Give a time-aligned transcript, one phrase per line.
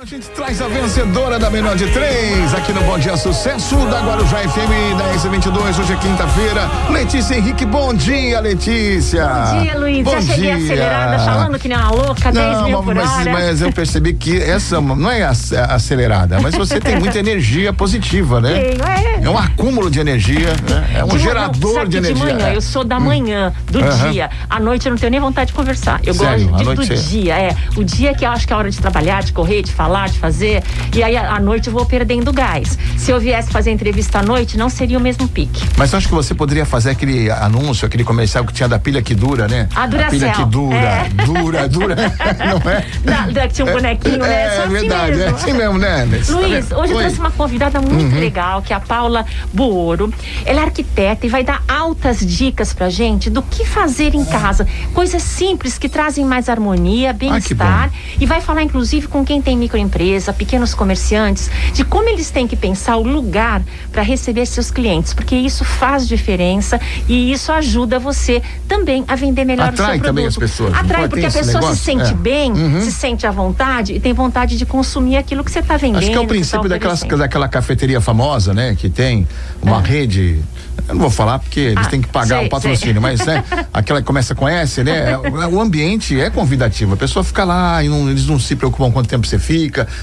[0.00, 4.00] A gente traz a vencedora da menor de três aqui no Bom Dia Sucesso da
[4.00, 5.78] Guarujá FM 1022.
[5.80, 6.68] Hoje é quinta-feira.
[6.90, 9.26] Letícia Henrique, bom dia, Letícia.
[9.26, 10.04] Bom dia, Luiz.
[10.04, 10.56] Bom Já cheguei dia.
[10.56, 13.32] acelerada, falando que nem uma louca, 10 mil Não, por mas, hora.
[13.32, 18.40] mas eu percebi que essa não é ac- acelerada, mas você tem muita energia positiva,
[18.40, 18.54] né?
[18.60, 19.08] Tenho, é.
[19.24, 20.90] É um acúmulo de energia, né?
[20.98, 22.24] é um De gerador sabe de energia.
[22.24, 22.56] De manhã, é.
[22.56, 23.80] eu sou da manhã, do
[24.10, 24.30] dia.
[24.48, 26.00] À noite eu não tenho nem vontade de conversar.
[26.04, 26.46] Eu Sério?
[26.48, 27.56] Gosto de- do dia, é.
[27.76, 29.87] O dia que eu acho que é a hora de trabalhar, de correr, de falar,
[29.88, 30.62] de fazer.
[30.94, 32.78] E aí à noite eu vou perdendo gás.
[32.96, 35.62] Se eu viesse fazer entrevista à noite, não seria o mesmo pique.
[35.76, 39.00] Mas eu acho que você poderia fazer aquele anúncio, aquele comercial que tinha da pilha
[39.02, 39.68] que dura, né?
[39.74, 41.08] A A pilha que dura, É.
[41.24, 41.96] dura, dura.
[42.38, 42.84] Não é?
[43.04, 44.28] Da, da, tinha um bonequinho, né?
[44.42, 45.24] É, assim verdade, mesmo.
[45.24, 46.08] é assim mesmo, né?
[46.26, 47.02] Tá Luiz, hoje eu Oi.
[47.04, 50.12] trouxe uma convidada muito legal, que é a Paula Buoro.
[50.44, 54.66] Ela é arquiteta e vai dar altas dicas pra gente do que fazer em casa.
[54.94, 57.90] Coisas simples que trazem mais harmonia, bem-estar.
[58.20, 62.56] e vai falar, inclusive, com quem tem microempresa, pequenos comerciantes, de como eles têm que
[62.56, 65.12] pensar o lugar para receber seus clientes.
[65.14, 69.98] Porque isso faz diferença e isso ajuda você também a vender melhor o seu Atrai
[69.98, 70.06] produto.
[70.06, 71.76] também as pessoas, não Atrai, porque a pessoa se negócio?
[71.76, 72.14] sente É.
[72.14, 72.80] bem, Uhum.
[72.80, 75.98] se sente à vontade e tem vontade de consumir aquilo que você está vendendo.
[75.98, 77.18] Acho que é o tá princípio daquelas, oferecendo.
[77.20, 78.74] daquela cafeteria famosa, né?
[78.76, 79.26] Que tem
[79.62, 80.40] uma rede.
[80.86, 83.00] Eu não vou falar porque eles Ah, têm que pagar sei, o patrocínio, sei.
[83.02, 83.44] mas né,
[83.74, 85.18] aquela que começa com S, né?
[85.52, 86.94] O ambiente é convidativo.
[86.94, 89.57] A pessoa fica lá e não- eles não se preocupam quanto tempo você fica.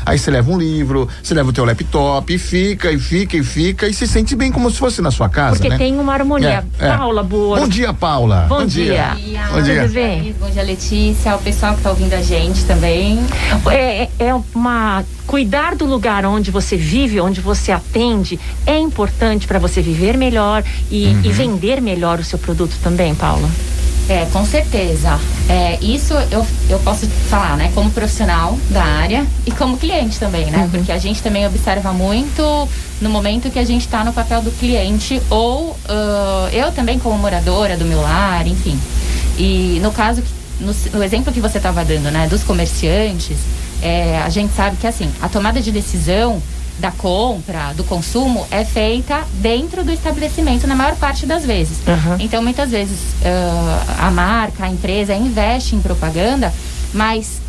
[0.05, 3.43] Aí você leva um livro, você leva o teu laptop e fica, e fica, e
[3.43, 5.55] fica, e se sente bem como se fosse na sua casa.
[5.55, 5.77] Porque né?
[5.77, 6.65] tem uma harmonia.
[6.79, 6.97] É, é.
[6.97, 7.59] Paula boa.
[7.59, 8.45] Bom dia, Paula.
[8.49, 9.15] Bom dia.
[9.51, 9.81] Bom dia.
[9.83, 10.35] Tudo bem?
[10.39, 13.19] Bom dia, Letícia, o pessoal que está ouvindo a gente também.
[13.71, 19.59] É, é uma cuidar do lugar onde você vive, onde você atende, é importante para
[19.59, 21.21] você viver melhor e, Uhum.
[21.23, 23.49] e vender melhor o seu produto também, Paula.
[24.07, 25.19] É, com certeza.
[25.49, 30.45] É, isso eu, eu posso falar, né, como profissional da área e como cliente também,
[30.45, 30.69] né?
[30.71, 32.69] Porque a gente também observa muito
[33.01, 37.17] no momento que a gente está no papel do cliente ou ah, eu também como
[37.17, 38.79] moradora do meu lar, enfim.
[39.37, 40.21] E no caso,
[40.59, 43.37] no, no exemplo que você estava dando, né, dos comerciantes,
[43.81, 46.41] é, a gente sabe que assim, a tomada de decisão
[46.79, 51.77] da compra, do consumo, é feita dentro do estabelecimento na maior parte das vezes.
[51.87, 52.17] Aham.
[52.19, 56.53] Então, muitas vezes, ah, a marca, a empresa investe em propaganda,
[56.93, 57.39] mas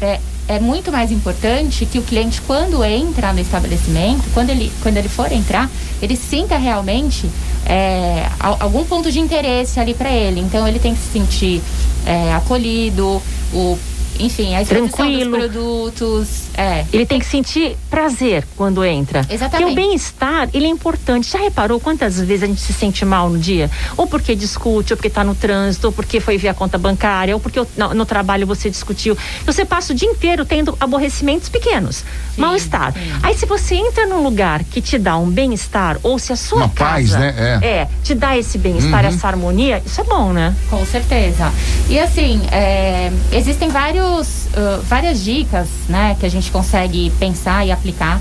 [0.00, 4.96] é, é muito mais importante que o cliente, quando entra no estabelecimento, quando ele, quando
[4.96, 5.70] ele for entrar,
[6.00, 7.28] ele sinta realmente
[7.66, 10.40] é, al- algum ponto de interesse ali para ele.
[10.40, 11.62] Então, ele tem que se sentir
[12.06, 13.78] é, acolhido, o,
[14.20, 15.30] enfim, a Tranquilo.
[15.30, 16.28] dos produtos.
[16.56, 19.20] É, Ele tem que sentir prazer quando entra.
[19.28, 19.50] Exatamente.
[19.50, 21.30] Porque o bem-estar, ele é importante.
[21.30, 23.70] Já reparou quantas vezes a gente se sente mal no dia?
[23.96, 27.34] Ou porque discute, ou porque está no trânsito, ou porque foi ver a conta bancária,
[27.34, 29.16] ou porque no, no trabalho você discutiu.
[29.46, 32.04] Você passa o dia inteiro tendo aborrecimentos pequenos,
[32.36, 32.94] mal-estar.
[33.22, 36.58] Aí se você entra num lugar que te dá um bem-estar, ou se a sua
[36.58, 37.58] Uma casa paz, né?
[37.62, 37.66] É.
[37.66, 39.10] é, te dá esse bem-estar, Uhum.
[39.10, 40.54] essa harmonia, isso é bom, né?
[40.68, 41.52] Com certeza.
[41.88, 47.70] E assim, é, existem vários, ah, várias dicas, né, que a gente consegue pensar e
[47.72, 48.20] aplicar.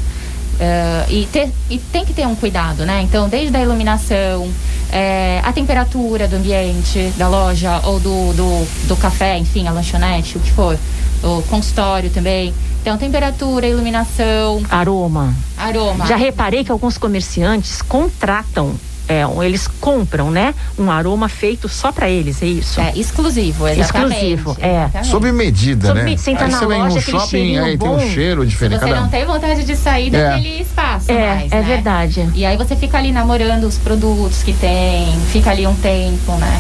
[0.59, 3.01] ah, e, ter, e tem que ter um cuidado, né?
[3.01, 4.49] Então, desde a iluminação,
[4.91, 10.37] é, a temperatura do ambiente, da loja ou do, do, do café, enfim, a lanchonete,
[10.37, 10.77] o que for.
[11.23, 12.53] O consultório também.
[12.81, 15.33] Então, temperatura, iluminação, Aroma.
[15.57, 16.05] aroma.
[16.05, 18.73] Já reparei que alguns comerciantes contratam,
[19.09, 20.53] é, eles compram, né?
[20.77, 22.79] Um aroma feito só para eles, é isso?
[22.79, 24.13] É exclusivo, exatamente.
[24.15, 24.83] Exclusivo, é.
[24.83, 25.07] exatamente.
[25.09, 26.15] Sob medida, Sob né?
[26.17, 27.99] você entra aí na você loja, shopping, aí tem um bom.
[27.99, 28.79] cheiro diferente.
[28.79, 30.29] Você cada não tem vontade de sair É.
[30.29, 31.61] daquele espaço É, mais, é né?
[31.63, 32.29] verdade.
[32.35, 36.59] E aí você fica ali namorando os produtos que tem, fica ali um tempo, né?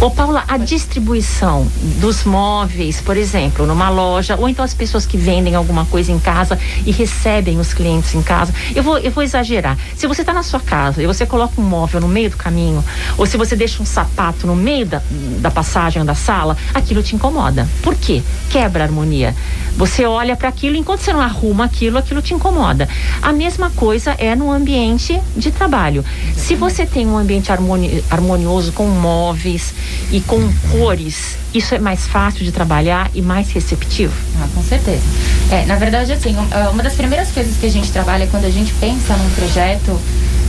[0.00, 1.66] Ô Paula, a distribuição
[2.00, 6.20] dos móveis, por exemplo, numa loja, ou então as pessoas que vendem alguma coisa em
[6.20, 8.54] casa e recebem os clientes em casa.
[8.76, 9.76] Eu vou, eu vou exagerar.
[9.96, 12.84] Se você está na sua casa e você coloca um móvel no meio do caminho,
[13.16, 15.02] ou se você deixa um sapato no meio da,
[15.40, 17.68] da passagem da sala, aquilo te incomoda.
[17.82, 18.22] Por quê?
[18.50, 19.34] Quebra a harmonia.
[19.76, 22.88] Você olha para aquilo, enquanto você não arruma aquilo, aquilo te incomoda.
[23.20, 26.04] A mesma coisa é no ambiente de trabalho.
[26.36, 29.74] Se você tem um ambiente harmoni- harmonioso com móveis
[30.10, 30.40] e com
[30.70, 34.14] cores, isso é mais fácil de trabalhar e mais receptivo.
[34.40, 35.02] Ah, com certeza.
[35.50, 38.50] É, na verdade, assim, ah, uma das primeiras coisas que a gente trabalha quando a
[38.50, 40.00] gente pensa num projeto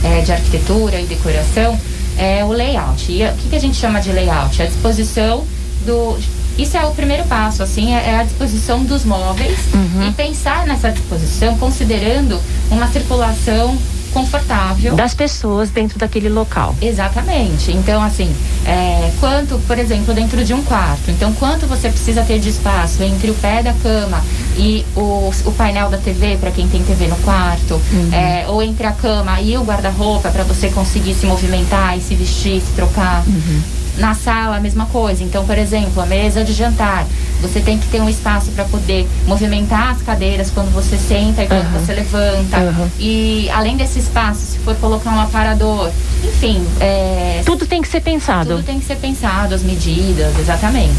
[0.04, 1.78] é, de arquitetura e decoração
[2.16, 3.10] é o layout.
[3.10, 4.60] E o que, que a gente chama de layout?
[4.62, 5.44] A disposição
[5.86, 6.18] do.
[6.58, 9.58] Isso é o primeiro passo, assim, é é a disposição dos móveis
[10.06, 12.38] e pensar nessa disposição considerando
[12.70, 13.78] uma circulação
[14.12, 14.94] confortável.
[14.94, 16.74] Das pessoas dentro daquele local.
[16.80, 17.72] Exatamente.
[17.72, 18.34] Então, assim,
[18.66, 21.10] é, quanto, por exemplo, dentro de um quarto.
[21.10, 24.22] Então, quanto você precisa ter de espaço entre o pé da cama
[24.56, 28.10] e o, o painel da TV para quem tem TV no quarto, uhum.
[28.12, 32.14] é, ou entre a cama e o guarda-roupa para você conseguir se movimentar e se
[32.14, 33.24] vestir, se trocar.
[33.26, 33.62] Uhum.
[33.98, 35.22] Na sala, a mesma coisa.
[35.22, 37.06] Então, por exemplo, a mesa de jantar.
[37.40, 41.46] Você tem que ter um espaço para poder movimentar as cadeiras quando você senta e
[41.46, 41.80] quando uhum.
[41.80, 42.58] você levanta.
[42.58, 42.90] Uhum.
[42.98, 45.90] E além desse espaço, se for colocar um aparador,
[46.24, 46.64] enfim.
[46.80, 47.42] É...
[47.44, 48.50] Tudo tem que ser pensado.
[48.50, 50.94] Tudo tem que ser pensado, as medidas, exatamente.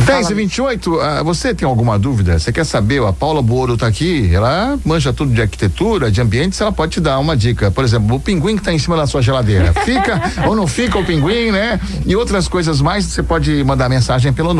[0.00, 2.38] 10 e 28, uh, ah, você tem alguma dúvida?
[2.38, 3.02] Você quer saber?
[3.04, 7.00] A Paula Boro está aqui, ela manja tudo de arquitetura, de ambientes, ela pode te
[7.00, 7.70] dar uma dica.
[7.70, 9.72] Por exemplo, o pinguim que está em cima da sua geladeira.
[9.84, 11.78] Fica ou não fica o pinguim, né?
[12.04, 14.52] E outras coisas mais, você pode mandar mensagem pelo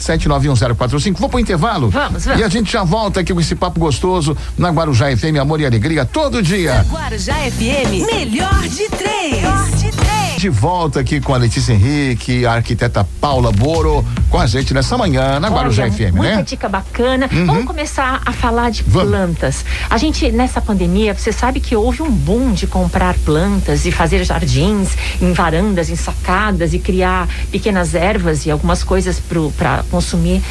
[0.00, 1.16] 997791045.
[1.18, 1.90] Vou pro intervalo?
[1.90, 2.40] Vamos, vamos.
[2.40, 5.66] E a gente já volta aqui com esse papo gostoso na Guarujá FM, amor e
[5.66, 6.84] alegria todo dia.
[6.90, 9.32] Guarujá FM, melhor de três.
[9.32, 10.10] Melhor de três
[10.40, 14.96] de volta aqui com a Letícia Henrique, a arquiteta Paula Boro, com a gente nessa
[14.96, 16.42] manhã na Guarujá Olha, FM, muita né?
[16.42, 17.28] dica bacana.
[17.30, 17.44] Uhum.
[17.44, 19.10] Vamos começar a falar de Vamos.
[19.10, 19.66] plantas.
[19.90, 24.24] A gente, nessa pandemia, você sabe que houve um boom de comprar plantas e fazer
[24.24, 30.42] jardins em varandas, em sacadas e criar pequenas ervas e algumas coisas para consumir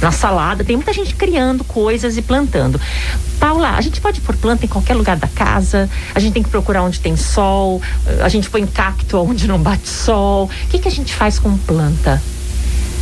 [0.00, 0.64] na salada.
[0.64, 2.80] Tem muita gente criando coisas e plantando.
[3.38, 6.50] Paula, a gente pode pôr planta em qualquer lugar da casa, a gente tem que
[6.50, 7.80] procurar onde tem sol,
[8.22, 10.46] a gente põe cacto onde não bate sol.
[10.46, 12.20] O que, que a gente faz com planta?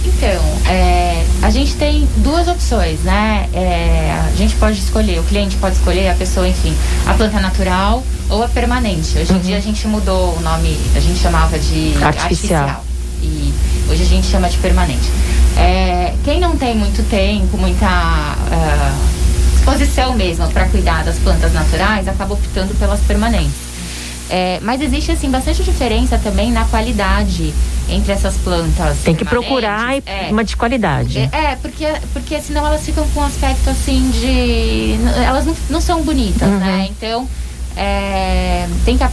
[0.05, 3.49] Então, é, a gente tem duas opções, né?
[3.53, 6.73] É, a gente pode escolher, o cliente pode escolher, a pessoa, enfim,
[7.07, 9.19] a planta natural ou a permanente.
[9.19, 9.41] Hoje em uhum.
[9.41, 12.63] dia a gente mudou o nome, a gente chamava de artificial.
[12.63, 12.85] artificial
[13.23, 13.53] e
[13.91, 15.11] hoje a gente chama de permanente.
[15.57, 22.07] É, quem não tem muito tempo, muita uh, exposição mesmo para cuidar das plantas naturais,
[22.07, 23.67] acaba optando pelas permanentes.
[24.29, 27.55] É, mas existe assim bastante diferença também na qualidade
[27.89, 28.99] entre essas plantas.
[29.05, 31.31] Tem que procurar é, uma de qualidade.
[31.33, 34.97] É, é, porque, porque senão elas ficam com um aspecto assim de.
[35.25, 36.59] Elas não, não são bonitas, uhum.
[36.59, 36.89] né?
[36.91, 37.29] Então,
[37.77, 39.05] é, tem que.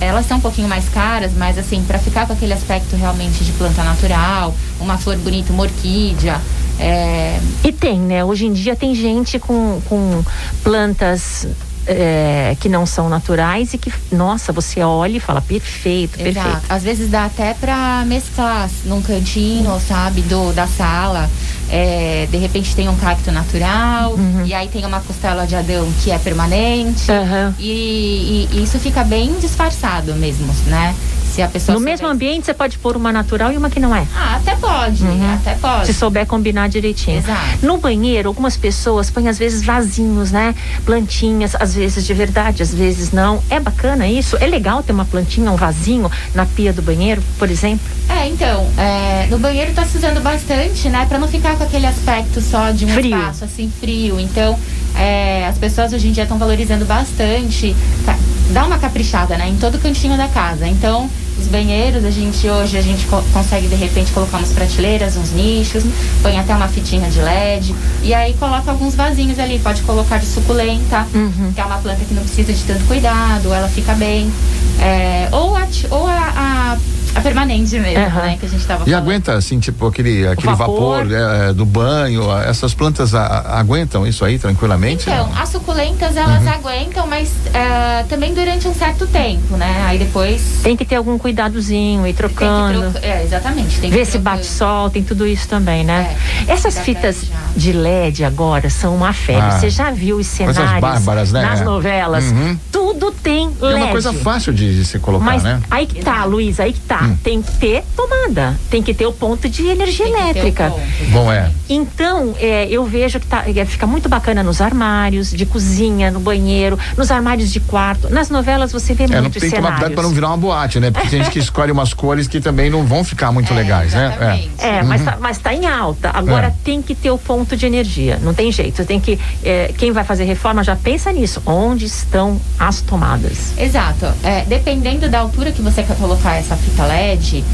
[0.00, 3.52] Elas são um pouquinho mais caras, mas assim, para ficar com aquele aspecto realmente de
[3.52, 6.40] planta natural, uma flor bonita, uma orquídea.
[6.78, 7.38] É...
[7.62, 8.24] E tem, né?
[8.24, 10.24] Hoje em dia tem gente com, com
[10.62, 11.46] plantas
[11.86, 16.48] é, que não são naturais e que, nossa, você olha e fala perfeito, Exato.
[16.48, 16.66] perfeito.
[16.68, 21.28] Às vezes dá até para mesclar num cantinho, sabe, do, da sala.
[21.72, 24.44] É, de repente tem um cacto natural uhum.
[24.44, 27.54] e aí tem uma costela de Adão que é permanente uhum.
[27.60, 30.96] e, e, e, isso fica bem disfarçado mesmo, né?
[31.30, 33.94] Se a pessoa no mesmo ambiente você pode pôr uma natural e uma que não
[33.94, 34.04] é.
[34.14, 35.34] Ah, até pode, uhum.
[35.34, 35.86] até pode.
[35.86, 37.18] Se souber combinar direitinho.
[37.18, 37.64] Exato.
[37.64, 40.54] No banheiro, algumas pessoas põem às vezes vasinhos, né?
[40.84, 43.42] Plantinhas, às vezes de verdade, às vezes não.
[43.48, 44.36] É bacana isso?
[44.38, 47.86] É legal ter uma plantinha, um vasinho na pia do banheiro, por exemplo?
[48.08, 51.06] É, então, é, no banheiro tá se usando bastante, né?
[51.06, 53.16] Para não ficar com aquele aspecto só de um frio.
[53.16, 54.18] espaço assim frio.
[54.18, 54.58] Então,
[54.96, 57.74] é, as pessoas hoje em dia estão valorizando bastante,
[58.04, 58.18] tá,
[58.50, 59.48] dá uma caprichada, né?
[59.48, 60.66] Em todo cantinho da casa.
[60.66, 61.08] Então,
[61.38, 65.32] os banheiros, a gente hoje a gente co consegue de repente colocar umas prateleiras, uns
[65.32, 65.84] nichos,
[66.22, 70.26] põe até uma fitinha de LED e aí coloca alguns vasinhos ali, pode colocar de
[70.26, 71.52] suculenta, uhum.
[71.54, 74.30] que é uma planta que não precisa de tanto cuidado, ela fica bem.
[74.78, 76.78] É, ou a, ou a, a
[77.14, 78.22] a permanente mesmo, uhum.
[78.22, 78.36] né?
[78.38, 82.30] Que a gente tava E aguenta, assim, tipo, aquele, aquele vapor, vapor é, do banho,
[82.42, 85.08] essas plantas a, aguentam isso aí tranquilamente?
[85.08, 86.48] Então, as suculentas elas uhum.
[86.48, 89.84] aguentam, mas uh, também durante um certo tempo, né?
[89.86, 90.60] Aí depois.
[90.62, 92.90] Tem que ter algum cuidadozinho e trocando.
[92.92, 93.06] Troca...
[93.06, 93.80] É, exatamente.
[93.80, 96.16] Ver se bate sol, tem tudo isso também, né?
[96.46, 97.24] É, Essas fitas
[97.56, 99.42] de LED agora são uma febre.
[99.42, 101.42] Ah, Você já viu os cenários bárbaras, né?
[101.42, 102.24] nas novelas?
[102.24, 102.58] Uhum.
[102.80, 103.74] Tudo tem LED.
[103.74, 105.60] É uma coisa fácil de, de se colocar, mas né?
[105.70, 107.02] Aí que tá, Luiz, aí que tá.
[107.02, 107.16] Hum.
[107.22, 110.72] Tem que ter tomada, tem que ter o ponto de energia tem elétrica.
[111.12, 111.50] Bom, é.
[111.68, 116.20] Então, é, eu vejo que tá, é, fica muito bacana nos armários, de cozinha, no
[116.20, 118.08] banheiro, nos armários de quarto.
[118.08, 120.80] Nas novelas você vê é, muitos tem que tomar cuidado para não virar uma boate,
[120.80, 120.90] né?
[120.90, 123.92] Porque tem gente que escolhe umas cores que também não vão ficar muito é, legais,
[123.92, 124.48] né?
[124.58, 124.88] É, é uhum.
[124.88, 126.10] mas, tá, mas tá em alta.
[126.14, 126.54] Agora é.
[126.64, 128.86] tem que ter o ponto de energia, não tem jeito.
[128.86, 131.42] Tem que, é, quem vai fazer reforma já pensa nisso.
[131.44, 133.52] Onde estão as tomadas?
[133.56, 134.06] Exato.
[134.22, 137.44] É, dependendo da altura que você quer colocar essa fita LED,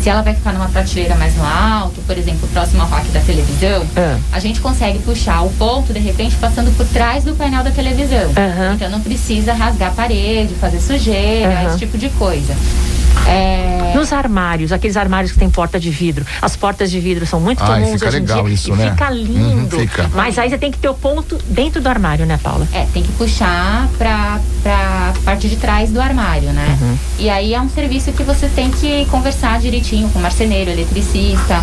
[0.00, 3.20] se ela vai ficar numa prateleira mais no alto, por exemplo, próximo ao rack da
[3.20, 4.16] televisão, é.
[4.32, 8.26] a gente consegue puxar o ponto, de repente, passando por trás do painel da televisão.
[8.26, 8.74] Uhum.
[8.74, 11.68] Então não precisa rasgar a parede, fazer sujeira, uhum.
[11.68, 12.54] esse tipo de coisa.
[13.26, 13.92] É...
[13.94, 16.26] Nos armários, aqueles armários que tem porta de vidro.
[16.42, 18.54] As portas de vidro são muito Ai, comuns fica hoje legal em dia.
[18.54, 18.90] Isso, e né?
[18.90, 19.76] fica lindo.
[19.76, 20.10] Uhum, fica.
[20.12, 22.66] Mas aí você tem que ter o ponto dentro do armário, né, Paula?
[22.72, 26.76] É, tem que puxar pra, pra parte de trás do armário, né?
[26.80, 26.98] Uhum.
[27.18, 31.62] E aí é um serviço que você tem que conversar direitinho com o marceneiro, eletricista.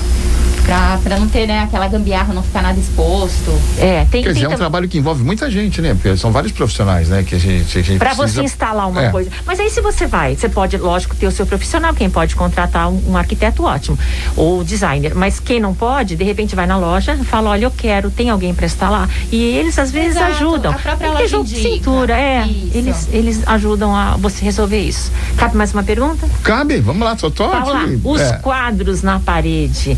[0.65, 3.51] Pra, pra não ter, né, aquela gambiarra, não ficar nada exposto.
[3.77, 5.94] É, tem, Quer tem dizer, é um trabalho que envolve muita gente, né?
[5.96, 7.24] Porque são vários profissionais, né?
[7.24, 8.39] Que a gente, a gente Pra precisa...
[8.41, 9.10] você instalar uma É.
[9.10, 9.30] coisa.
[9.46, 12.89] Mas aí se você vai, você pode, lógico, ter o seu profissional, quem pode contratar
[12.89, 13.98] um, um arquiteto ótimo,
[14.38, 15.13] ou designer.
[15.15, 18.53] Mas quem não pode, de repente vai na loja, fala, olha, eu quero, tem alguém
[18.53, 19.10] pra instalar.
[19.32, 20.72] E eles às vezes Exato, ajudam.
[20.72, 21.62] a própria Porque loja jogo indica.
[21.70, 22.46] cintura, é.
[22.48, 22.77] Isso.
[22.77, 25.12] Eles, eles ajudam a você resolver isso.
[25.36, 26.25] Cabe mais uma pergunta?
[26.44, 27.50] Cabe, vamos lá, Totó.
[27.50, 28.00] Paula, aqui.
[28.03, 28.34] os É.
[28.38, 29.98] quadros na parede.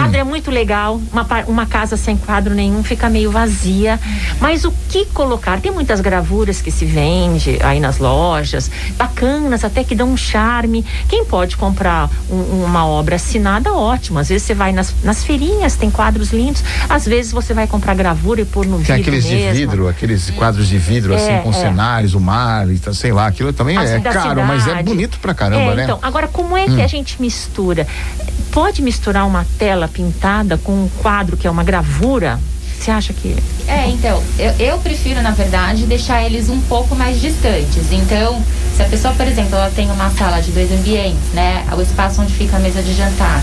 [0.00, 3.98] Quadro é muito legal, uma, uma casa sem quadro nenhum fica meio vazia.
[4.40, 5.60] Mas o que colocar?
[5.60, 10.84] Tem muitas gravuras que se vende aí nas lojas, bacanas, até que dão um charme.
[11.08, 14.18] Quem pode comprar um- uma obra assinada, ótimo.
[14.18, 16.64] Às vezes você vai nas, nas feirinhas, tem quadros lindos.
[16.88, 19.52] Às vezes você vai comprar gravura e pôr no Tem vidro aqueles de mesmo.
[19.52, 21.52] vidro, aqueles quadros de vidro, assim, É, com é.
[21.52, 24.82] cenários, o mar, e tá, sei lá, aquilo também As é caro, mas é cidade.
[24.84, 25.84] bonito pra caramba, É, né?
[25.84, 27.86] Então, agora como é que a gente mistura?
[28.52, 32.38] Pode misturar uma tela pintada com um quadro que é uma gravura?
[32.78, 33.36] Você acha que
[33.68, 37.92] É, então, eu, eu prefiro, na verdade, deixar eles um pouco mais distantes.
[37.92, 38.42] Então,
[38.74, 41.64] se a pessoa, por exemplo, ela tem uma sala de dois ambientes, né?
[41.76, 43.42] O espaço onde fica a mesa de jantar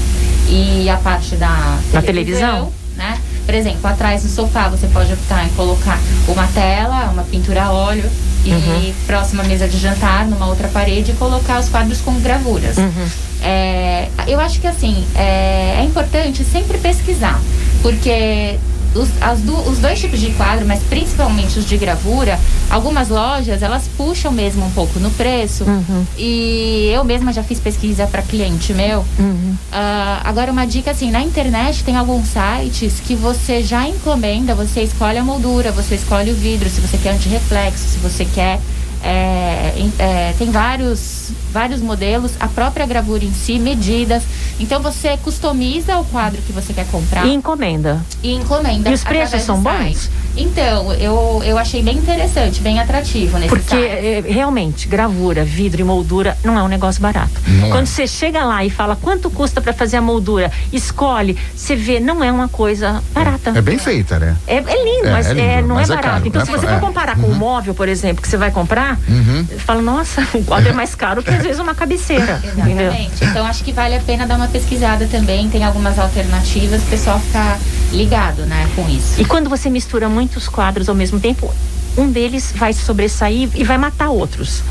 [0.50, 2.72] e a parte da Da televisão?
[2.96, 3.20] né?
[3.46, 7.72] Por exemplo, atrás do sofá você pode optar em colocar uma tela, uma pintura a
[7.72, 8.10] óleo
[8.46, 8.94] e Uhum.
[9.06, 12.78] próxima mesa de jantar, numa outra parede, colocar os quadros com gravuras.
[12.78, 13.08] Uhum.
[13.42, 17.40] É, eu acho que assim, é, é importante sempre pesquisar,
[17.82, 18.58] porque
[18.98, 22.40] os, du- os dois tipos de quadro, mas principalmente os de gravura,
[22.70, 25.64] algumas lojas elas puxam mesmo um pouco no preço.
[25.64, 26.06] Uhum.
[26.18, 29.06] E eu mesma já fiz pesquisa para cliente meu.
[29.20, 29.56] Uhum.
[29.72, 34.82] Ah, agora uma dica assim, na internet tem alguns sites que você já encomenda, você
[34.82, 38.60] escolhe a moldura, você escolhe o vidro, se você quer antirreflexo, se você quer.
[39.04, 44.24] É, é, tem vários, vários modelos, a própria gravura em si, medidas.
[44.60, 48.02] Então você customiza o quadro que você quer comprar E encomenda.
[48.24, 48.90] e encomenda.
[48.90, 50.10] E os preços são bons?
[50.36, 53.84] Então, eu, eu achei bem interessante, bem atrativo nesse Porque site.
[53.88, 57.32] é, realmente, gravura, vidro e moldura não é um negócio barato.
[57.48, 57.70] Não é.
[57.72, 62.00] Quando você chega lá e fala quanto custa pra fazer a moldura, escolhe, você vê,
[62.00, 63.52] não é uma coisa barata.
[63.56, 64.36] É bem feita, né?
[64.46, 66.14] É, é lindo, É, mas é lindo, é, não mas é é barato.
[66.16, 66.46] caro, então, né?
[66.46, 69.46] se você for comparar com o móvel, por exemplo, que você vai comprar, Uhum.
[69.60, 72.42] fala, nossa, o quadro é mais caro que às vezes uma cabeceira.
[72.46, 72.88] Entendeu?
[72.88, 73.24] Exatamente.
[73.26, 75.50] Então acho que vale a pena dar uma pesquisada também.
[75.50, 77.60] Tem algumas alternativas, o pessoal ficar
[77.92, 79.20] ligado, né, com isso.
[79.20, 81.54] E quando você mistura muitos quadros ao mesmo tempo,
[81.98, 84.62] um deles vai se sobressair e vai matar outros.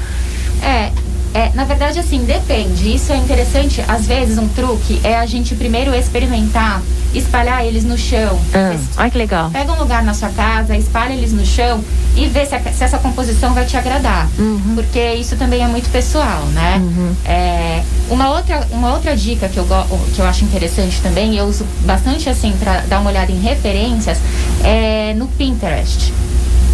[0.62, 0.90] É,
[1.36, 2.94] é, na verdade, assim, depende.
[2.94, 3.82] Isso é interessante.
[3.86, 6.80] Às vezes, um truque é a gente primeiro experimentar,
[7.14, 8.38] espalhar eles no chão.
[8.54, 9.50] Ah, olha que legal.
[9.50, 11.82] Pega um lugar na sua casa, espalha eles no chão
[12.16, 14.28] e vê se, a- se essa composição vai te agradar.
[14.38, 14.72] Uhum.
[14.76, 16.80] Porque isso também é muito pessoal, né?
[17.24, 19.66] É, uma, outra, uma outra dica que eu,
[20.14, 24.18] que eu acho interessante também, eu uso bastante assim para dar uma olhada em referências,
[24.64, 26.12] é no Pinterest.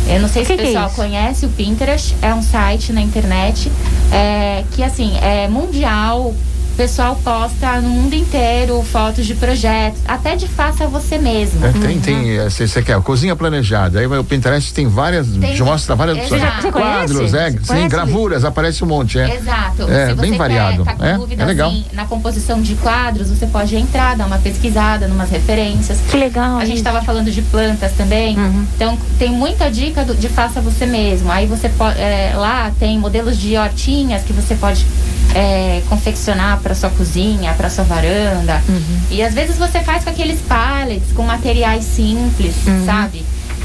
[0.09, 0.97] Eu não sei O se que o que é pessoal isso?
[0.97, 3.71] conhece o Pinterest, é um site na internet
[4.13, 6.35] é, que assim é mundial.
[6.73, 11.65] O pessoal posta no mundo inteiro fotos de projetos, até de faça você mesmo.
[11.67, 14.01] É, tem, tem, você quer, cozinha planejada.
[14.01, 16.35] Aí o Pinterest tem várias, Tem- te mostra várias Exato.
[16.69, 16.73] opções.
[16.73, 19.37] Quadros, é, Você sim, gravuras, aparece um monte, é.
[19.37, 19.83] Exato.
[19.83, 20.83] É, bem variado.
[20.83, 21.71] Quer, tá com É, dúvidas é legal.
[21.71, 25.99] em- na composição de quadros, você pode entrar, dar uma pesquisada, numas referências.
[26.11, 26.57] Que legal.
[26.59, 28.37] A gente estava falando de plantas também.
[28.39, 28.67] Uhum.
[28.75, 31.31] Então, tem muita dica do- de faça você mesmo.
[31.31, 31.99] Aí você pode.
[32.35, 34.87] lá tem modelos de hortinhas que você pode
[35.35, 38.63] é, confeccionar para sua cozinha, para sua varanda.
[38.69, 39.01] Uhum.
[39.11, 42.55] E às vezes você faz com aqueles pallets, com materiais simples,
[42.87, 43.25] sabe?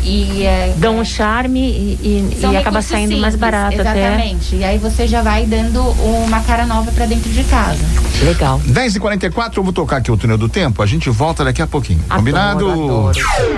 [0.10, 4.00] E é, Dão um charme e, e- e acaba saindo mais simples, barato até.
[4.08, 4.56] Exatamente.
[4.56, 7.84] E aí você já vai dando uma cara nova para dentro de casa.
[8.24, 8.62] Legal.
[8.66, 10.82] 10h44, eu vou tocar aqui o túnel do tempo.
[10.82, 12.00] A gente volta daqui a pouquinho.
[12.10, 12.72] Adoro, Combinado?
[12.72, 13.12] adoro.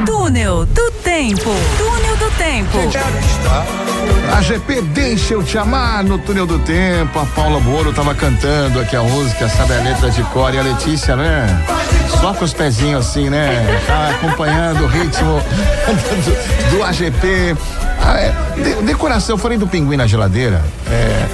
[0.06, 1.52] Túnel do Tempo.
[1.78, 2.78] Túnel do Tempo.
[4.36, 7.20] A GP Deixa Eu Te Amar no túnel do tempo.
[7.20, 10.54] A Paula Boro tava cantando aqui a música, sabe a letra de cor.
[10.54, 11.46] E a Letícia, né?
[12.22, 13.82] Só com os pezinhos assim, né?
[13.88, 15.42] Tá acompanhando o ritmo
[16.72, 17.56] do, AGP.
[18.02, 20.64] Ah, é, de- decoração, eu falei do pinguim na geladeira.
[20.90, 21.26] É,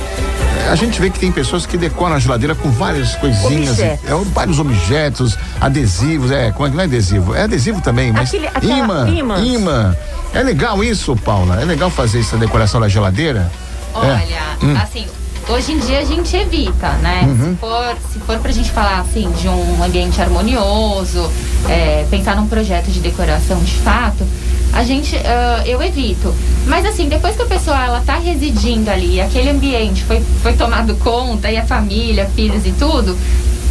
[0.71, 4.09] a gente vê que tem pessoas que decoram a geladeira com várias coisinhas, Objetos.
[4.09, 7.35] é, vários objetos, adesivos, é, como é que não é adesivo?
[7.35, 9.07] É adesivo também, mas Aquele- imã,
[9.45, 9.95] imã.
[10.33, 11.62] É legal isso, Paula?
[11.62, 13.50] É legal fazer essa decoração da geladeira?
[13.93, 14.19] Olha,
[14.62, 14.75] Hum.
[14.81, 15.05] assim,
[15.47, 17.21] hoje em dia a gente evita, né?
[17.25, 17.51] Uhum.
[17.51, 21.31] Se for, se for pra gente falar assim de um ambiente harmonioso,
[21.69, 24.27] é, pensar num projeto de decoração de fato,
[24.74, 26.34] a gente, ah, eu evito.
[26.67, 30.95] Mas assim, depois que a pessoa ela tá residindo ali, aquele ambiente foi, foi tomado
[30.95, 33.17] conta, e a família, filhos e tudo,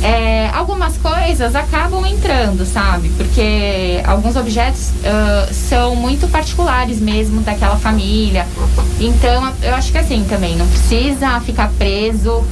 [0.02, 3.08] é, algumas coisas acabam entrando, sabe?
[3.16, 8.46] Porque alguns objetos uh, são muito particulares mesmo daquela família.
[9.00, 12.44] Então, eu acho que assim também, não precisa ficar preso.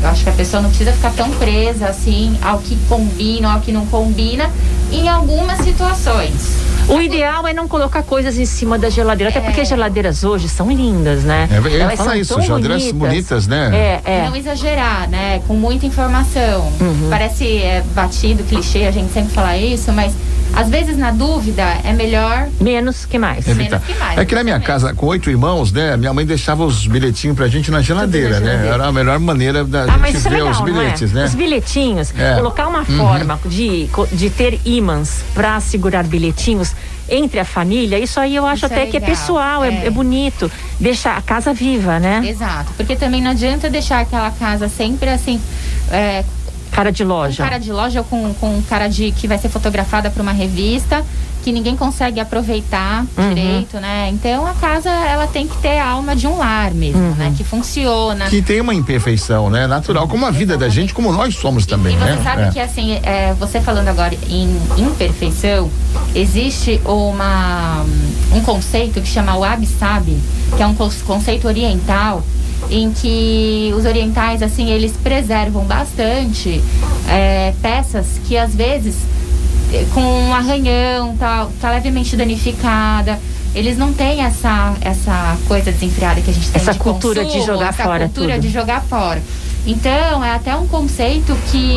[0.00, 3.60] Eu acho que a pessoa não precisa ficar tão presa assim ao que combina, ao
[3.60, 4.50] que não combina,
[4.92, 6.67] em algumas situações.
[6.88, 10.48] O ideal é não colocar coisas em cima da geladeira, até porque as geladeiras hoje
[10.48, 11.48] são lindas, né?
[11.52, 14.00] É, eu Elas falar isso, geladeiras bonitas, bonitas, né?
[14.04, 14.28] É, é.
[14.28, 15.42] Não exagerar, né?
[15.46, 16.72] Com muita informação.
[16.80, 17.08] Uhum.
[17.10, 20.14] Parece é, batido, clichê, a gente sempre fala isso, mas
[20.54, 22.48] às vezes, na dúvida, é melhor.
[22.60, 23.46] Menos que mais.
[23.46, 24.18] Menos que mais.
[24.18, 25.96] É que na minha casa, com oito irmãos, né?
[25.96, 28.68] Minha mãe deixava os bilhetinhos pra gente na geladeira, na né?
[28.68, 30.64] Era a melhor maneira da ah, gente ver legal, os é?
[30.64, 31.14] bilhetes, é?
[31.14, 31.24] né?
[31.24, 32.34] Os bilhetinhos, é.
[32.34, 32.84] colocar uma uhum.
[32.84, 36.74] forma de, de ter ímãs pra segurar bilhetinhos
[37.08, 39.86] entre a família, isso aí eu acho isso até é que é pessoal, é.
[39.86, 39.90] é.
[39.90, 40.50] bonito.
[40.78, 42.22] Deixar a casa viva, né?
[42.24, 42.72] Exato.
[42.76, 45.40] Porque também não adianta deixar aquela casa sempre assim.
[45.90, 46.22] É,
[46.70, 47.42] cara de loja.
[47.42, 50.32] Com cara de loja ou com, com cara de que vai ser fotografada para uma
[50.32, 51.04] revista
[51.42, 53.28] que ninguém consegue aproveitar uhum.
[53.28, 54.10] direito, né?
[54.12, 57.08] Então a casa ela tem que ter a alma de um lar mesmo, né?
[57.08, 57.14] uhum.
[57.14, 57.34] né?
[57.36, 58.26] Que funciona.
[58.26, 59.66] Que tem uma imperfeição, né?
[59.66, 62.22] Natural, como a vida da gente, como nós somos também, e, e você né?
[62.22, 62.50] sabe é.
[62.50, 65.70] que assim, é, você falando agora em imperfeição,
[66.14, 67.84] existe uma
[68.34, 70.18] um conceito que chama wabi-sabi,
[70.56, 72.22] que é um conceito oriental
[72.70, 76.62] em que os orientais assim eles preservam bastante
[77.08, 78.96] é, peças que às vezes
[79.72, 83.18] eh, com um arranhão tá, tá levemente danificada.
[83.54, 87.40] Eles não têm essa essa coisa desenfreada que a gente tem essa de cultura consumo,
[87.40, 88.42] de jogar essa fora cultura tudo.
[88.42, 89.22] de jogar fora.
[89.66, 91.76] Então é até um conceito que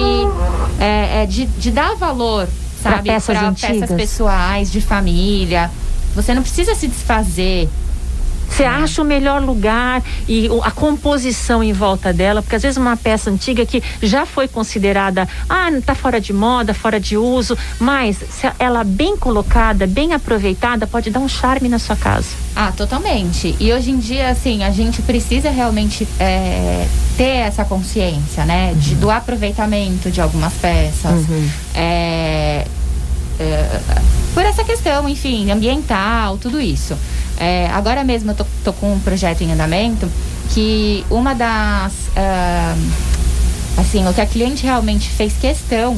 [0.79, 2.47] é, é de, de dar valor
[2.81, 5.71] sabe para peças, peças pessoais de família.
[6.15, 7.69] Você não precisa se desfazer
[8.51, 12.97] você acha o melhor lugar e a composição em volta dela, porque às vezes uma
[12.97, 18.17] peça antiga que já foi considerada, ah, está fora de moda, fora de uso, mas
[18.17, 22.29] se ela bem colocada, bem aproveitada, pode dar um charme na sua casa.
[22.55, 23.55] Ah, totalmente.
[23.59, 28.73] E hoje em dia, assim, a gente precisa realmente é, ter essa consciência, né?
[28.75, 28.99] De, uhum.
[28.99, 31.27] do aproveitamento de algumas peças.
[31.29, 31.49] Uhum.
[31.73, 32.67] É,
[33.39, 33.81] é,
[34.33, 36.97] por essa questão, enfim, ambiental, tudo isso.
[37.39, 40.09] É, agora mesmo eu tô, tô, com um projeto em andamento
[40.53, 41.93] que uma das.
[42.09, 42.91] Uh,
[43.77, 45.97] assim, o que a cliente realmente fez questão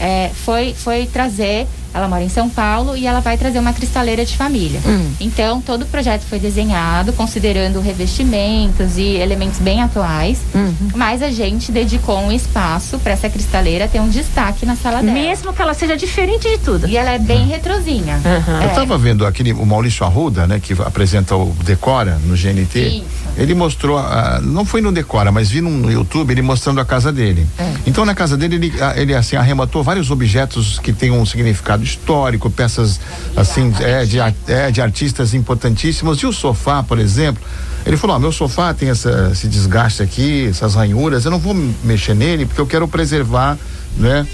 [0.00, 4.24] é, foi, foi trazer ela mora em São Paulo e ela vai trazer uma cristaleira
[4.24, 4.80] de família.
[4.86, 5.10] Hum.
[5.20, 10.74] Então, todo o projeto foi desenhado considerando revestimentos e elementos bem atuais, uhum.
[10.94, 15.12] mas a gente dedicou um espaço para essa cristaleira ter um destaque na sala dela.
[15.12, 16.86] Mesmo que ela seja diferente de tudo.
[16.86, 17.48] E ela é bem uhum.
[17.48, 18.20] retrozinha.
[18.24, 18.60] Uhum.
[18.60, 18.64] É.
[18.64, 22.78] Eu estava vendo aquele o Maurício Arruda, né, que apresenta o Decora no GNT.
[22.78, 23.04] Isso.
[23.36, 27.12] Ele mostrou, uh, não foi no Decora, mas vi no YouTube ele mostrando a casa
[27.12, 27.46] dele.
[27.58, 27.72] É.
[27.86, 32.50] Então na casa dele ele, ele assim arrematou vários objetos que têm um significado histórico,
[32.50, 33.00] peças
[33.36, 36.18] assim, é de, é, de artistas importantíssimos.
[36.18, 37.42] E o sofá, por exemplo,
[37.84, 41.54] ele falou: ó, meu sofá tem essa, esse desgaste aqui, essas ranhuras, eu não vou
[41.82, 43.58] mexer nele porque eu quero preservar,
[43.96, 44.26] né,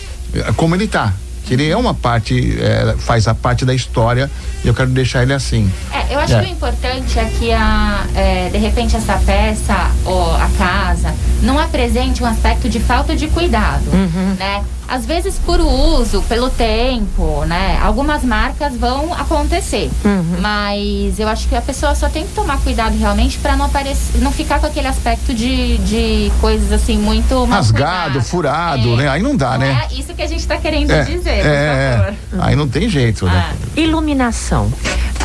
[0.56, 1.14] como ele está
[1.44, 4.30] que ele é uma parte, é, faz a parte da história
[4.64, 5.70] e eu quero deixar ele assim.
[5.92, 6.40] É, eu acho é.
[6.40, 11.58] que o importante é que a, é, de repente essa peça ou a casa não
[11.58, 14.36] apresente um aspecto de falta de cuidado, uhum.
[14.38, 14.64] né?
[14.86, 17.78] Às vezes por uso, pelo tempo, né?
[17.82, 20.40] Algumas marcas vão acontecer, uhum.
[20.40, 24.20] mas eu acho que a pessoa só tem que tomar cuidado realmente para não aparecer,
[24.20, 28.96] não ficar com aquele aspecto de, de coisas assim muito rasgado, furado, é.
[28.96, 29.08] né?
[29.08, 29.86] Aí não dá, não né?
[29.90, 32.14] É isso que a gente está querendo é, dizer, é, é.
[32.40, 33.52] Aí não tem jeito, né?
[33.52, 33.80] Ah.
[33.80, 34.72] Iluminação.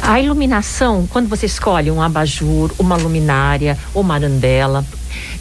[0.02, 4.84] A iluminação, quando você escolhe um abajur, uma luminária, uma arandela,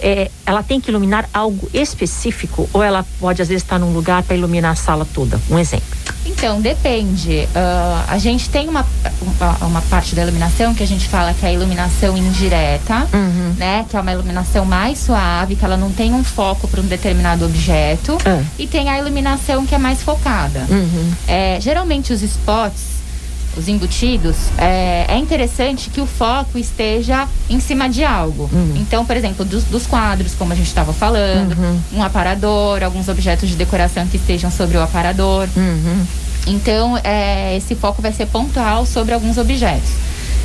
[0.01, 4.23] é, ela tem que iluminar algo específico ou ela pode às vezes estar num lugar
[4.23, 5.41] para iluminar a sala toda?
[5.51, 5.99] Um exemplo.
[6.25, 7.49] Então, depende.
[7.55, 8.85] Uh, a gente tem uma,
[9.21, 13.55] uma, uma, parte da iluminação que a gente fala que é a iluminação indireta, uhum.
[13.57, 13.87] né?
[13.89, 17.45] Que é uma iluminação mais suave, que ela não tem um foco para um determinado
[17.45, 18.13] objeto.
[18.13, 18.45] Uhum.
[18.59, 20.67] E tem a iluminação que é mais focada.
[20.69, 21.13] Uhum.
[21.27, 22.98] É, geralmente os spots
[23.57, 28.49] os embutidos, é, é, interessante que o foco esteja em cima de algo.
[28.53, 28.75] Uhum.
[28.77, 31.81] Então, por exemplo, dos, dos, quadros, como a gente estava falando, uhum.
[31.95, 35.49] um aparador, alguns objetos de decoração que estejam sobre o aparador.
[35.57, 36.07] Uhum.
[36.47, 39.91] Então, é, esse foco vai ser pontual sobre alguns objetos.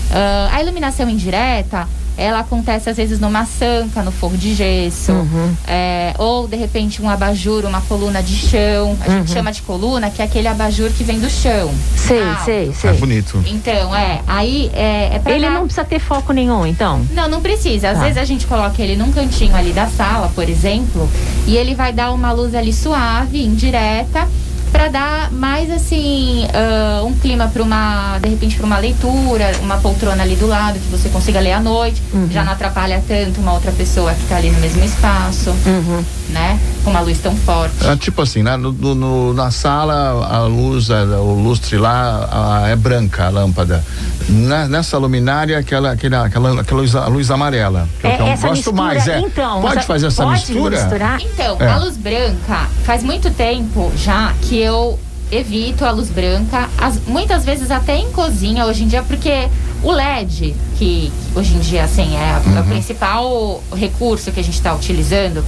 [0.10, 1.88] Uh, a iluminação indireta,
[2.18, 5.54] ela acontece às vezes numa sanca, no forro de gesso, Uhum.
[5.68, 8.98] é, ou de repente um abajur, uma coluna de chão.
[9.02, 11.68] A gente chama de coluna, que é aquele abajur que vem do chão.
[11.68, 11.76] Uhum.
[11.96, 12.46] Sei, alto.
[12.46, 12.94] sei, É sei.
[12.94, 13.44] bonito.
[13.48, 17.02] Então, é, aí é, é pra Ele dar- não precisa ter foco nenhum, então.
[17.14, 17.90] não, não precisa.
[17.92, 18.04] Às Tá.
[18.04, 21.10] vezes a gente coloca ele num cantinho ali da sala, por exemplo,
[21.48, 24.28] e ele vai dar uma luz ali suave, indireta,
[24.74, 29.78] pra dar mais assim ah, um clima para uma, de repente, para uma leitura, uma
[29.78, 32.02] poltrona ali do lado que você consiga ler à noite.
[32.14, 32.28] Uhum.
[32.32, 36.04] Já não atrapalha tanto uma outra pessoa que tá ali no mesmo espaço, Uhum.
[36.30, 36.60] né?
[36.84, 37.76] Com uma luz tão forte.
[37.88, 38.58] É, tipo assim, né?
[38.58, 43.30] No, no- no- na sala a luz, a- o lustre lá a- é branca a
[43.30, 43.84] lâmpada.
[44.28, 47.88] Na- nessa luminária aquela aquela aquela, aquela luz, a luz amarela.
[48.02, 49.20] Que É, eu essa gosto mistura, mais, é.
[49.20, 49.62] então.
[49.62, 50.78] pode essa- fazer essa pode mistura?
[50.78, 51.22] misturar?
[51.22, 51.68] Então, É.
[51.68, 55.00] a luz branca, faz muito tempo já que eu
[55.32, 59.48] evito a luz branca, as- muitas vezes até em cozinha hoje em dia, porque
[59.84, 64.56] o LED, que hoje em dia assim é, é o principal recurso que a gente
[64.56, 65.44] está utilizando,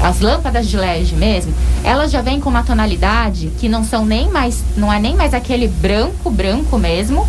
[0.00, 4.28] as lâmpadas de LED mesmo, elas já vêm com uma tonalidade que não são nem
[4.30, 7.26] mais, não é nem mais aquele branco, branco mesmo,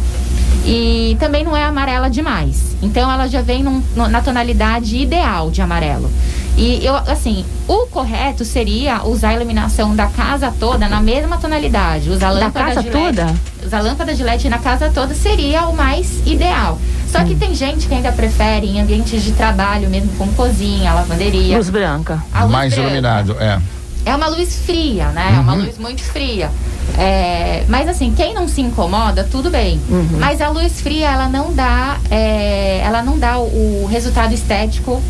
[0.65, 2.75] e também não é amarela demais.
[2.81, 6.09] Então ela já vem num- na tonalidade ideal de amarelo.
[6.57, 12.09] E eu, assim, o correto seria usar a iluminação da casa toda na mesma tonalidade.
[12.09, 13.35] Usar Da lâmpada casa de LED, toda?
[13.65, 16.77] Usar lâmpada de LED na casa toda seria o mais ideal.
[17.11, 17.25] Só Hum.
[17.25, 21.57] que tem gente que ainda prefere em ambientes de trabalho, mesmo como cozinha, lavanderia.
[21.57, 22.23] Luz branca.
[22.33, 22.87] a luz mais branca.
[22.89, 23.59] iluminado, é.
[24.05, 25.33] É uma luz fria, né?
[25.35, 26.49] É uma luz muito fria.
[26.97, 29.79] É, mas assim, quem não se incomoda, tudo bem.
[30.19, 35.01] Mas a luz fria, ela não dá, é, ela não dá o, o resultado estético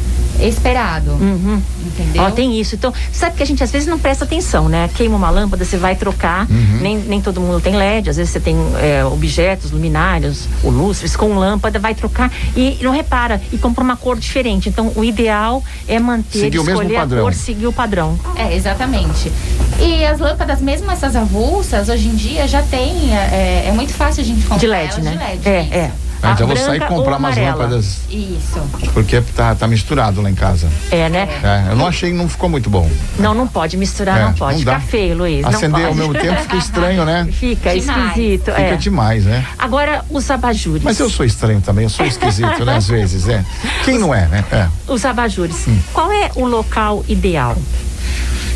[0.48, 1.12] esperado.
[1.12, 1.62] Uhum.
[1.86, 2.24] Entendeu?
[2.24, 2.76] Ó, tem isso.
[2.76, 4.90] Então, sabe que a gente às vezes não presta atenção, né?
[4.96, 6.48] Queima uma lâmpada, você vai trocar.
[6.82, 8.10] Nem, nem todo mundo tem LED.
[8.10, 12.92] Às vezes você tem é, objetos, luminários, ou lustres com lâmpada, vai trocar e não
[12.92, 13.42] repara.
[13.52, 14.70] E compra uma cor diferente.
[14.70, 17.24] Então, o ideal é manter, Seguir o mesmo escolher a padrão.
[17.24, 18.20] cor, seguir o padrão.
[18.36, 19.32] É, exatamente.
[19.80, 23.14] E as lâmpadas, mesmo essas avulsas, hoje em dia já tem.
[23.16, 25.12] É, é muito fácil a gente comprar De LED, elas né?
[25.12, 25.50] de LED.
[25.50, 25.74] é, isso.
[25.74, 25.92] é.
[26.24, 28.62] Ah, A então eu vou sair comprar umas lâmpadas, Isso.
[28.94, 30.70] porque tá, tá misturado lá em casa.
[30.92, 31.28] É, né?
[31.44, 32.90] É, eu não achei, não ficou muito bom.
[33.18, 34.58] Não, não pode misturar, É, não pode.
[34.58, 34.80] não dá.
[34.80, 35.44] Fica feio, Luiz.
[35.46, 37.28] Acender ao mesmo tempo fica estranho, né?
[37.34, 38.08] Fica Demais.
[38.10, 38.46] esquisito.
[38.46, 38.76] Fica é.
[38.76, 39.46] demais, né?
[39.58, 40.84] Agora, os abajures.
[40.84, 42.76] Mas eu sou estranho também, eu sou esquisito, né?
[42.76, 43.44] Às vezes, é.
[43.84, 44.46] Quem não é, né?
[44.52, 44.68] É.
[44.88, 45.68] Os abajures.
[45.68, 45.80] Hum.
[45.92, 47.58] Qual é o local ideal?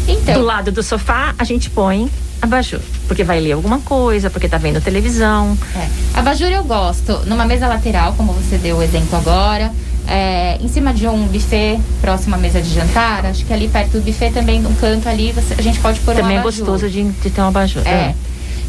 [0.08, 2.10] Então, Do lado do sofá, a gente põe
[2.46, 2.80] abajur.
[3.08, 5.58] Porque vai ler alguma coisa, porque tá vendo televisão.
[5.76, 5.88] É.
[6.20, 9.72] Abajur eu gosto numa mesa lateral, como você deu o exemplo agora.
[10.08, 13.26] É, em cima de um buffet, próximo à mesa de jantar.
[13.26, 16.14] Acho que ali perto do buffet também, num canto ali, você- a gente pode pôr
[16.16, 16.66] Também um é abajur.
[16.66, 17.82] gostoso de, de ter um abajur.
[17.88, 18.14] É.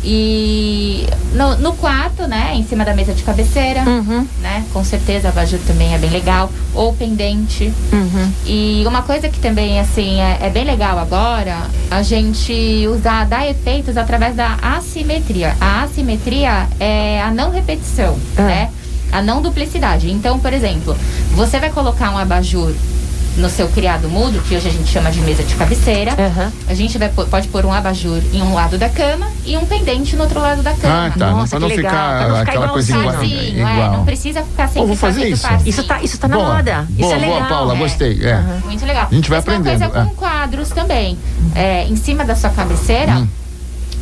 [0.09, 4.65] E no, no quarto, né, em cima da mesa de cabeceira, Uhum, né?
[4.73, 6.51] Com certeza, abajur também é bem legal.
[6.75, 7.73] Ou pendente.
[7.93, 8.31] uhum.
[8.47, 11.57] E uma coisa que também, assim, é, é bem legal agora,
[11.91, 15.57] a gente usar, dar efeitos através da assimetria.
[15.61, 18.43] A assimetria é a não repetição, Ah.
[18.43, 18.71] né?
[19.13, 20.11] A não duplicidade.
[20.11, 20.97] Então, por exemplo,
[21.35, 22.73] você vai colocar um abajur
[23.37, 26.13] no seu criado mudo, que hoje a gente chama de mesa de cabeceira.
[26.13, 26.53] Aham.
[26.69, 29.67] A gente vai, pôr- pode pôr um abajur em um lado da cama e um
[29.67, 31.07] pendente no outro lado da cama.
[31.07, 31.31] Ah, tá.
[31.31, 33.15] Nossa, pra não que legal, ficar pra não ficar aquela coisa igual.
[33.15, 33.93] Parzinho, é, igual.
[33.93, 35.43] não precisa ficar Ô, vou fazer isso.
[35.47, 35.69] parzinho.
[35.69, 36.87] Isso tá, isso tá na Boa, moda.
[36.89, 37.37] Boa, isso é legal.
[37.39, 37.79] boa, Paula, é.
[37.79, 38.25] gostei.
[38.25, 38.43] É.
[38.65, 39.09] Muito legal.
[39.11, 40.05] A gente vai Mesma aprendendo, coisa é.
[40.09, 41.19] com quadros também.
[41.55, 43.29] É, em cima da sua cabeceira, Hum.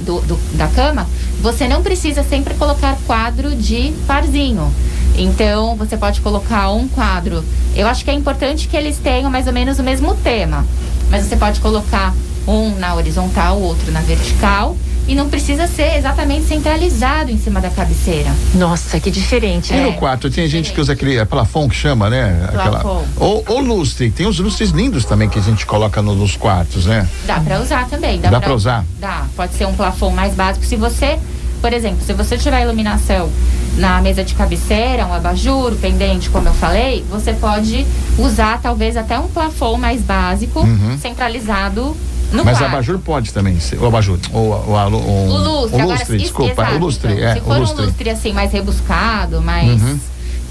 [0.03, 1.07] do, do- da cama,
[1.41, 4.73] você não precisa sempre colocar quadro de parzinho.
[5.17, 7.45] Então, você pode colocar um quadro.
[7.75, 10.65] Eu acho que é importante que eles tenham mais ou menos o mesmo tema.
[11.11, 12.15] Mas você pode colocar
[12.47, 14.77] um na horizontal, o outro na vertical.
[15.07, 18.31] E não precisa ser exatamente centralizado em cima da cabeceira.
[18.55, 19.71] Nossa, que diferente.
[19.71, 19.85] E né?
[19.85, 22.49] no quarto, tem gente que usa aquele é plafon que chama, né?
[22.51, 23.05] Plafon.
[23.19, 24.11] Ou, ou lustre.
[24.11, 27.07] Tem os lustres lindos também que a gente coloca no- nos quartos, né?
[27.27, 28.19] Dá pra usar também.
[28.19, 28.83] Dá, Dá pra usar?
[28.99, 29.27] Dá.
[29.37, 30.65] Pode ser um plafon mais básico.
[30.65, 31.19] Se você,
[31.61, 33.29] por exemplo, se você tiver iluminação
[33.77, 37.85] na mesa de cabeceira, um abajur, pendente, como eu falei, você pode
[38.19, 40.61] usar talvez até um plafon mais básico,
[41.01, 41.97] centralizado
[42.33, 42.45] no Uhum.
[42.45, 42.73] Mas quarto.
[42.75, 43.79] abajur pode também ser.
[43.79, 44.19] O abajur.
[44.33, 44.39] O,
[44.73, 46.53] o, alu- o, O lustre, o lustre, desculpa.
[46.63, 47.33] exato, o lustre, então, é.
[47.35, 47.83] Se O for lustre.
[47.83, 49.99] um lustre assim, mais rebuscado, mais Uhum.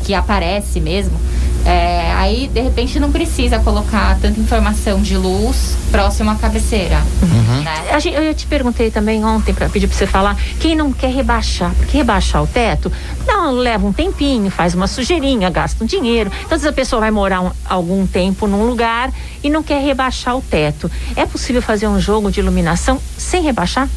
[0.05, 1.17] que aparece mesmo,
[1.65, 7.01] é, aí de repente não precisa colocar tanta informação de luz próximo à cabeceira.
[7.21, 7.61] Uhum.
[7.63, 7.73] né?
[7.91, 11.11] A gente- eu te perguntei também ontem para pedir para você falar quem não quer
[11.11, 12.91] rebaixar, porque rebaixar o teto
[13.25, 16.31] não leva um tempinho, faz uma sujeirinha, gasta um dinheiro.
[16.45, 19.11] Então, se a pessoa vai morar um- algum tempo num lugar
[19.43, 23.87] e não quer rebaixar o teto, é possível fazer um jogo de iluminação sem rebaixar?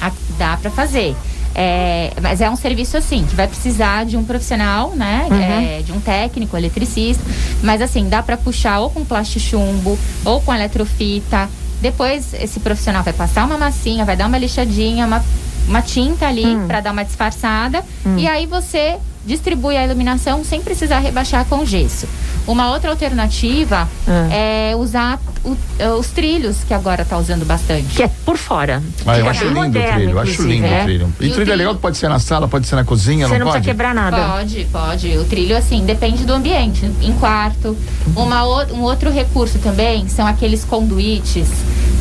[0.00, 1.14] A- Dá pra fazer.
[1.54, 5.26] É, mas é um serviço assim, que vai precisar de um profissional, né?
[5.30, 5.38] Uhum.
[5.38, 7.22] É, de um técnico, eletricista.
[7.62, 11.48] Mas assim, dá para puxar ou com plástico chumbo, ou com eletrofita.
[11.80, 15.22] Depois esse profissional vai passar uma massinha, vai dar uma lixadinha, uma,
[15.68, 16.66] uma tinta ali Hum.
[16.66, 17.84] para dar uma disfarçada.
[18.16, 22.08] E aí você distribui a iluminação sem precisar rebaixar com gesso.
[22.46, 24.28] Uma outra alternativa Ah.
[24.32, 25.56] é usar o-
[25.98, 27.94] os trilhos, que agora tá usando bastante.
[27.94, 28.82] Que é por fora.
[29.06, 30.80] Ah, eu Fica acho lindo o moderno, trilho, eu acho lindo é.
[30.80, 31.12] o trilho.
[31.20, 33.26] E, E o trilho é legal que pode ser na sala, pode ser na cozinha,
[33.28, 33.58] Você não, não pode?
[33.64, 34.16] precisa quebrar nada.
[34.38, 35.18] Pode, pode.
[35.18, 36.90] O trilho, assim, depende do ambiente.
[37.00, 37.76] Em quarto.
[38.16, 41.48] Uma, o- um outro recurso também são aqueles conduítes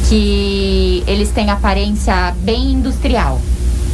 [0.09, 3.39] que eles têm aparência bem industrial.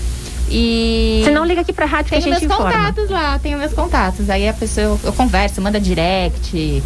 [0.50, 2.72] e Se não, liga aqui pra rádio que a tenho gente meus informa.
[2.78, 4.28] contatos lá, tenho meus contatos.
[4.30, 6.82] Aí a pessoa eu, eu converso, manda direct,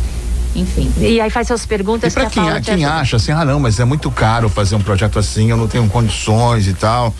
[0.55, 0.91] enfim.
[0.99, 3.61] E aí faz suas perguntas E pra que a quem, quem acha assim, ah não,
[3.61, 7.15] mas é muito caro fazer um projeto assim, eu não tenho condições e tal.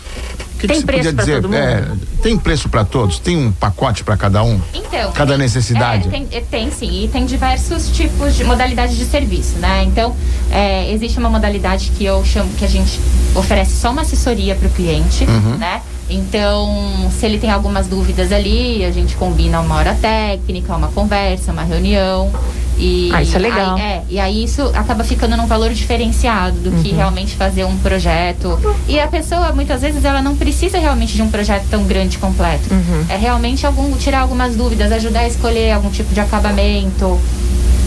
[0.57, 1.41] Que Tem que você preço podia pra dizer?
[1.41, 2.07] todo É, mundo?
[2.21, 3.17] tem preço pra todos?
[3.17, 4.59] Tem um pacote pra cada um?
[4.73, 6.09] Então, Cada tem- necessidade?
[6.09, 9.85] é, tem, é, tem sim, e tem diversos tipos de modalidades de serviço, né?
[9.85, 10.13] Então,
[10.51, 12.99] é, existe uma modalidade que eu chamo, que a gente
[13.35, 15.55] oferece só uma assessoria para o cliente, Uhum.
[15.57, 15.81] né?
[16.09, 21.51] Então, se ele tem algumas dúvidas ali, a gente combina uma hora técnica, uma conversa,
[21.51, 22.31] uma reunião.
[22.77, 23.75] E Ah, isso é legal.
[23.75, 26.81] Aí, é, e aí isso acaba ficando num valor diferenciado do Uhum.
[26.81, 28.57] que realmente fazer um projeto.
[28.87, 32.19] E a pessoa, muitas vezes, ela não precisa realmente de um projeto tão grande e
[32.19, 32.73] completo.
[32.73, 33.05] Uhum.
[33.09, 37.19] É realmente algum, tirar algumas dúvidas, ajudar a escolher algum tipo de acabamento.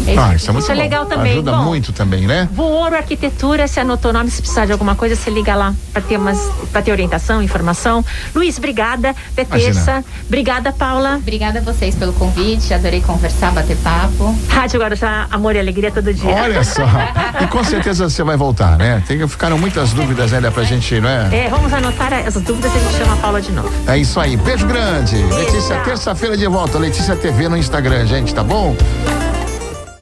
[0.07, 0.81] Esse Ah, isso é muito Isso é bom.
[0.81, 1.33] legal também.
[1.33, 2.49] Ajuda Bom, muito também, né?
[2.53, 6.03] Vooro Arquitetura, se anotou o nome, se precisar de alguma coisa, você liga lá para
[6.03, 6.39] ter umas
[6.73, 8.05] para ter orientação, informação.
[8.35, 9.15] Luiz, obrigada.
[9.33, 10.05] Até terça.
[10.27, 11.17] Obrigada, Paula.
[11.17, 14.35] Obrigada a vocês pelo convite, adorei conversar, bater papo.
[14.49, 16.31] Rádio Guarujá, amor e alegria todo dia.
[16.31, 16.83] Olha só.
[17.41, 19.03] E com certeza você vai voltar, né?
[19.07, 21.29] Tem, ficaram muitas dúvidas ainda pra gente, não é?
[21.47, 23.71] É, vamos anotar as dúvidas e a gente chama a Paula de novo.
[23.87, 24.37] É isso aí.
[24.37, 25.17] Beijo grande.
[25.17, 25.85] Letícia, tchau.
[25.85, 26.79] terça-feira de volta.
[26.79, 28.75] Letícia TV no Instagram, gente, tá bom?